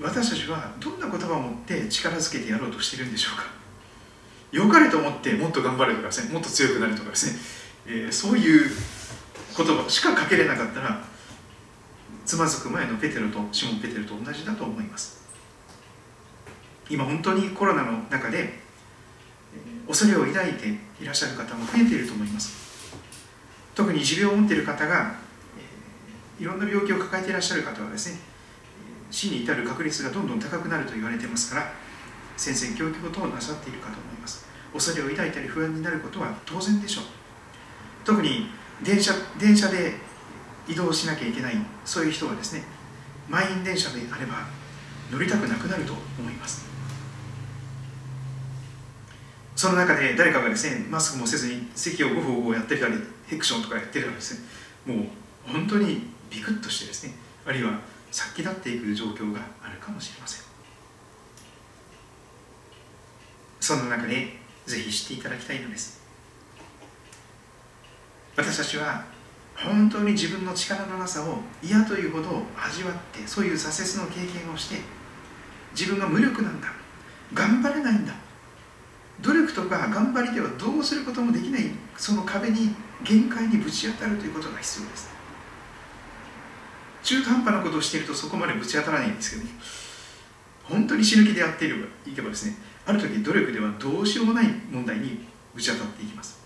[0.01, 3.45] 私たちはどんな言葉を持って力づけてやろうとしているんでしょうか。
[4.51, 7.39] 良かれと思ってもっと頑張れとかですねもっと強くなるとかですね、
[7.87, 8.71] えー、そういう
[9.57, 11.03] 言葉しかかけれなかったら
[12.25, 15.24] つまずく前のペテロとシモン・ペテロと同じだと思います。
[16.89, 18.59] 今本当にコロナの中で
[19.87, 20.67] 恐れを抱いて
[21.01, 22.65] いらっしゃる方も増えていると思います。
[23.73, 25.15] 特に持病を持っている方が
[26.39, 28.19] いろんな病気を抱えていらっしゃる方はですね
[29.11, 31.71] 死に至る確率がどんどん高くなると言われてますから
[32.37, 34.45] 戦々恐々となさっているかと思います。
[34.73, 37.03] 恐れを抱いたり不安になることは当然でしょう。
[38.03, 38.49] 特に
[38.83, 39.95] 電車電車で
[40.67, 41.55] 移動しなきゃいけない
[41.85, 42.63] そういう人はですね
[43.29, 44.47] 満員電車であれば
[45.11, 46.74] 乗りたくなくなると思います。
[49.55, 52.95] その中で誰かがですねマスクもせずに席をゴフゴフやってたり
[53.27, 54.39] ヘクションとかやってたらです
[54.85, 54.95] ね。
[54.95, 55.07] もう
[55.45, 57.13] 本当にビクッとしてですね。
[57.45, 57.79] あるいは
[58.11, 60.45] 殺気立っていく状況があるかもしれません。
[63.59, 66.01] そんな中でぜひ知っていただきたいのです。
[68.35, 69.05] 私たちは
[69.55, 74.81] 本当に自分の力のなさを嫌というほど味わってそういう挫折の経験をして
[75.71, 76.67] 自分が無力なんだ
[77.33, 78.13] 頑張れないんだ
[79.21, 85.09] 努力とか頑張りではどうすることもできないその壁に限界にぶち当たるということが必要です。
[87.03, 89.49] 中途半端なことをしているとそこまでぶち当たらないんですけどね。
[90.63, 92.55] 本当に死ぬ気でやっていればいけばですね
[92.85, 96.43] ある時努力ではどうしようもない問題にぶち当たっていきます。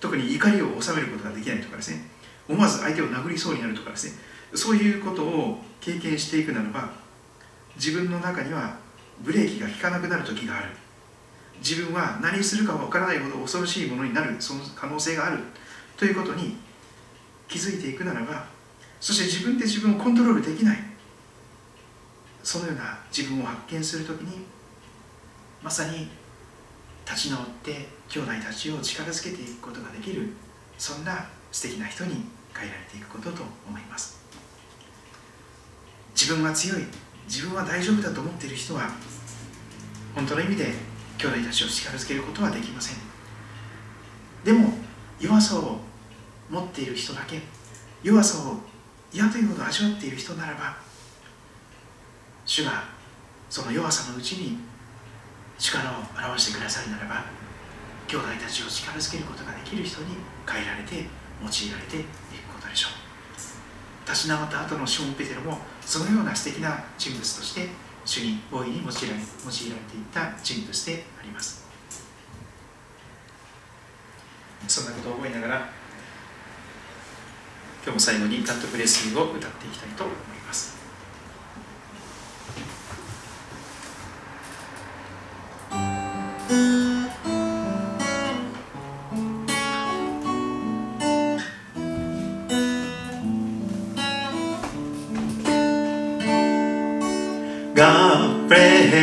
[0.00, 2.08] 特に怒りを収めることができないとかですね
[2.48, 4.18] 思わず相手を殴りそうになるとかですね
[4.54, 6.90] そういうことを経験していくならば
[7.76, 8.78] 自分の中には
[9.20, 10.68] ブレーキが効かなくなる時がある。
[11.60, 15.38] 自分は何するかわからないほど恐ろしいものになるその可能性がある
[15.96, 16.56] ということに
[17.48, 18.46] 気づいていくならば
[19.00, 20.88] そして自分で自分をコントロールできない。
[22.42, 24.46] そのような自分を発見する時に
[25.62, 26.08] まさに
[27.04, 30.30] 立ち直って兄弟たちを力づけていくことができる
[30.78, 34.18] そんな素敵な人に変えられていくことと思います。
[36.14, 36.84] 自分は強い
[37.26, 38.90] 自分は大丈夫だと思っている人は
[40.14, 40.72] 本当の意味で
[41.18, 42.96] 兄弟たちを力づけることはできません。
[44.44, 44.72] でも
[45.20, 45.78] 弱さを
[46.48, 47.40] 持っている人だけ
[48.02, 48.56] 弱さを
[49.12, 50.76] 嫌というほど味わっている人ならば
[52.46, 52.84] 主が
[53.50, 54.58] その弱さのうちに
[55.58, 57.24] 力を表してくださるならば
[58.06, 60.16] 兄弟たちを力づけることができる人に
[60.46, 64.08] 変えられて用いられていくことでしょう。
[64.08, 67.68] 立ち直った後のショーン・ペテロもそのような素敵な人物として
[68.08, 71.68] 主に大いに用いられ用いられていた人物であります
[74.66, 75.56] そんなことを思いながら
[77.84, 80.37] 今日も最後に「カットプレスリー」を歌っていきたいと思います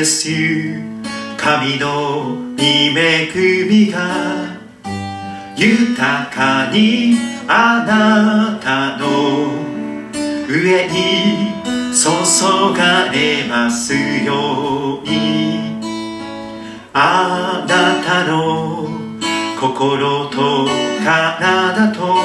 [0.06, 0.84] bless you
[1.36, 4.56] 神の御恵みが
[5.58, 9.50] 豊かにあなたの
[10.48, 11.54] 上に
[11.92, 15.82] 注がれますように。
[16.94, 18.88] あなたの
[19.60, 20.68] 心と
[21.04, 22.16] 体と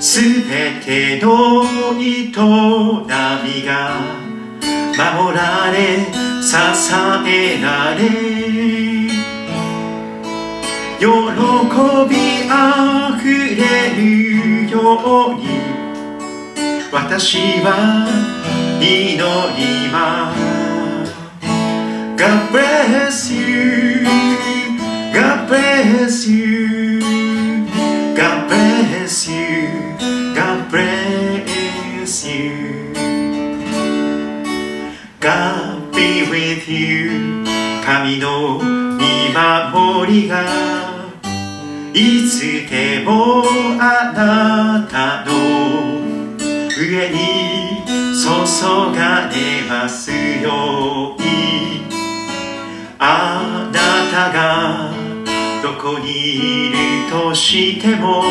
[0.00, 1.62] すべての
[1.96, 2.34] 営み
[3.64, 4.29] が
[5.00, 6.04] 守られ
[6.42, 6.54] 支
[7.26, 8.00] えられ
[10.98, 11.06] 喜
[12.06, 12.14] び
[12.50, 14.76] あふれるよ
[15.28, 15.40] うに
[16.92, 18.06] 私は
[18.78, 20.60] 祈ります
[22.18, 24.04] God bless you
[25.14, 27.00] God bless you
[28.14, 29.59] God bless you
[35.30, 37.44] God be with you.
[37.86, 40.42] 神の見守りが
[41.94, 43.44] いつでも
[43.78, 45.30] あなたの
[46.76, 48.26] 上に注
[48.96, 51.86] がれますように。
[52.98, 53.78] あな
[54.10, 54.90] たが
[55.62, 56.76] どこにいる
[57.08, 58.24] としても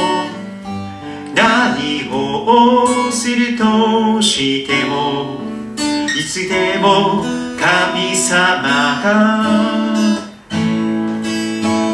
[1.34, 5.49] 何をするとしても
[5.80, 7.24] いつでも
[7.60, 9.44] 神様が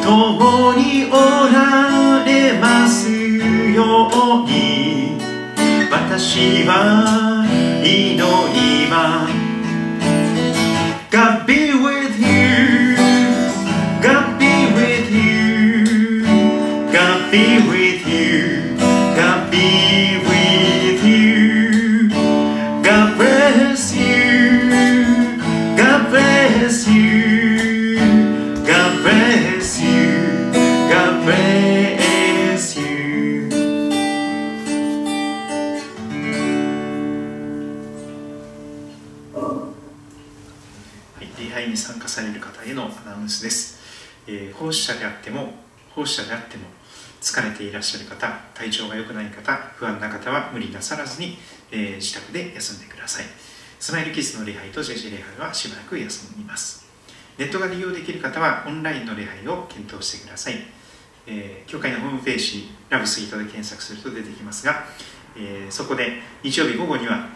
[0.03, 1.13] 共にお
[1.53, 4.09] られますよ
[4.43, 5.19] うに。
[5.91, 7.45] 私は
[7.83, 9.45] 祈ります。
[44.85, 45.53] 者であっても
[45.93, 46.63] 奉仕者であっても
[47.21, 51.37] 疲れていらっしゃる方体調が良くない方不安な方は無理なさらずに、
[51.71, 53.25] えー自宅で休んでください。
[53.79, 56.85] スマイルキッズの礼拝と JJ 礼拝はしばらく休みます。
[57.37, 60.55] ネットが利用できる方はオンラインの礼拝を検討してください、
[61.27, 64.85] えー教会のホームページラブスイートで検索すると出てきますが、
[65.35, 67.27] えーそこで日曜日午後には、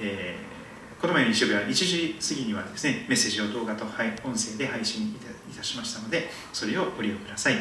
[0.00, 3.84] えーこの前の日曜日は1時過ぎにはですねメッセージを動画と
[4.24, 7.54] 音声で配信いたいたしましたのでそれをご利用ください。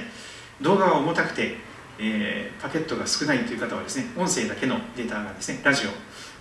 [0.61, 1.57] 動画は重たくて、
[1.99, 5.89] えーパケットが少ないという方はですね音声だけのデータがですねラジオ、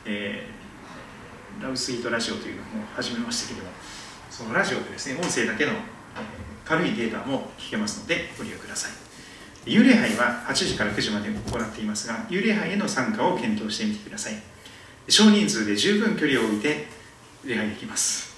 [0.06, 2.64] えーラブスイートラジオというのを
[2.96, 3.70] 始めましたけども
[4.30, 5.74] そのラジオでですね音声だけの、え
[6.64, 8.92] 軽いデータも聞けますのでご利用ください。
[9.70, 14.34] 幽霊杯は8時から9時まで行っていますが幽霊杯への参加を検討してみてください。
[15.08, 16.86] 少人数で十分距離を置いて
[17.44, 18.33] 礼拝できます、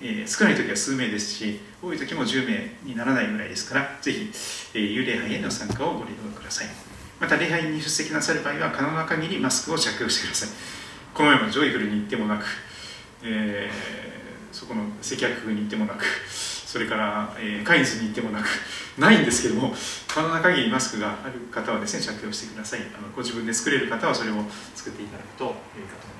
[0.00, 4.30] えー少ない時は数名ですし多い時も10名にならないぐらいですからぜひ、
[4.74, 6.68] えー幽霊杯への参加をご利用ください。
[7.20, 10.48] また礼拝に出席なさる場合は可能な限りマスクを着用してください。
[11.12, 12.44] この前もジョイフルに行ってもなく、
[13.22, 14.00] えー
[14.52, 18.46] そこの接客に行ってもなくそれから、えーカインズに行ってもなく
[18.98, 19.72] ないんですけども
[20.08, 22.80] 可能な限りマスクがある方はですね着用してください。
[22.80, 24.34] あのご自分で作れる方はそれを
[24.74, 25.60] 作っていただくと良いか
[26.00, 26.19] と思いま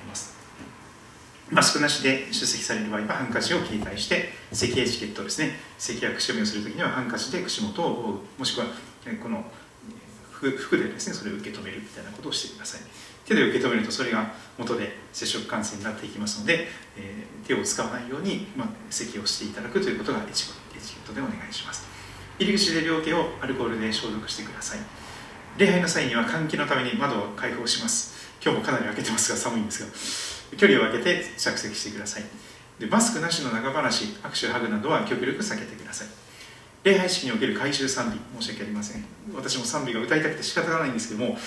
[1.51, 8.39] マスクなしで出席される場合はハンカチを携帯して咳エチケットですね咳やくしゃみをするときにはハンカチで口元を覆う。
[8.39, 8.67] もしくは
[9.21, 9.43] この
[10.31, 12.81] 服でですねそれを受け止めるみたいなことをしてください。
[13.25, 21.85] 手で受け止めるとそれが元で接触感染になっていきますので、えー手を使わないように、まあ、咳をしていただくということがエチケットでお願いします。
[22.39, 24.79] 入り口で両手をアルコールで消毒してください。
[25.57, 28.31] 礼拝の際には換気のために窓を開放します。
[28.41, 30.30] 今日もかなり開けてますが寒いんですが。
[30.57, 32.23] 距離を空けて着席してください。
[32.79, 36.07] でマスクなしの長話握手ハグなどは極力避けてください。
[36.83, 39.05] 礼拝式における回収賛美申し訳ありません。
[39.35, 41.37] 私も賛美が歌いたくて仕方がないんですけども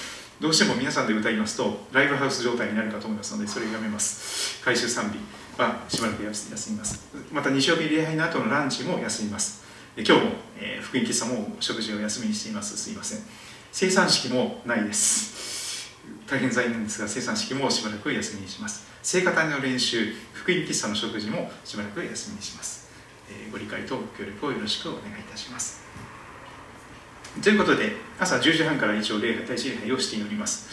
[0.40, 4.62] どうしても皆さんで歌いますとライブハウス状態になるかと思いますのでそれをやめます。
[4.62, 5.18] 回収賛美
[5.60, 7.08] はしばらく休みます。
[7.32, 9.64] また日曜日礼拝の後のランチも休みます。
[9.96, 10.18] 今日も、
[10.60, 12.76] えー福音喫茶も食事を休みにしています。
[12.76, 13.20] すいません。
[13.72, 15.33] 生産式もないです。
[16.26, 18.86] 大変残念ですが生産式もしばらく休みにします。
[19.02, 22.88] 聖歌隊の練習福音喫茶の食事もしばらく休みにします、
[23.28, 25.82] えー、ご理解とご協力をよろしくお願いいたします。
[27.42, 30.68] ということで朝10時半から一応礼拝大事礼拝をしております。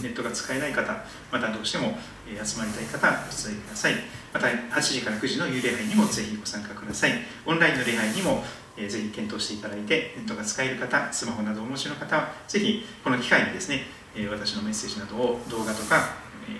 [0.00, 3.10] ネットが使えない方またどうしても集まりたい方お
[3.48, 3.94] 伝えください。
[4.32, 7.12] また8時から9時の幽霊杯にもぜひご参加ください。
[7.46, 8.44] オンラインの礼拝にも
[8.76, 13.86] ぜひ検討していただいてネットが使える方スマホなどお持ちの方はぜひこの機会にですね
[14.24, 16.16] 私のメッセージなどを動画とか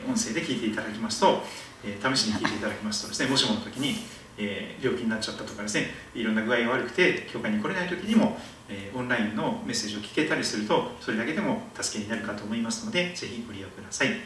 [0.07, 1.43] 音声で聞いていただきますと
[1.83, 4.05] 試しに聞いていただきますとですね もしもの時に
[4.39, 8.37] えー、病気になっちゃったとかですねいろんな具合が悪くて教会に来れない時にも、
[8.69, 14.19] えー、オンラインのメッセージを聞けたりするとそれだけでも助けになるかと思いますのでぜひご利用ください、えー、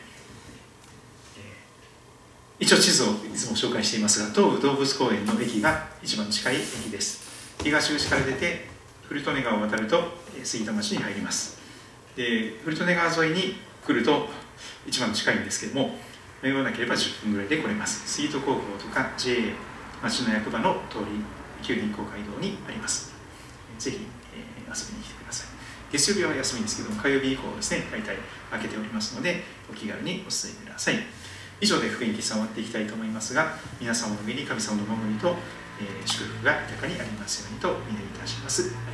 [2.58, 7.30] 一応地図をいつも紹介していますが東武動物公園の駅が一番近い駅です。
[7.62, 8.68] 東口から出て
[9.06, 10.02] 古利根川を渡ると
[10.42, 11.59] 杉田町に入ります
[12.16, 14.28] で古利根川沿いに来ると
[14.86, 15.94] 一番近いんですけども
[16.42, 18.06] 迷わなければ10分ぐらいで来れます。
[18.06, 19.52] 杉戸高校とか JA
[20.02, 21.04] 町の役場の通り
[21.62, 23.12] 旧銀行街道にあります。
[23.78, 23.98] ぜひ、
[24.34, 25.48] えー、遊びに来てください。
[25.92, 28.16] 月曜日は休みですけども火曜日以降ですね大体
[28.50, 30.94] 開けておりますのでお気軽にお伝えください。
[31.60, 35.36] 以上で福音喫茶終わっていきたいと思いますが皆様の上に神様の守りと、
[35.78, 38.89] えー、祝福が豊かにありますようにと祈りいたします。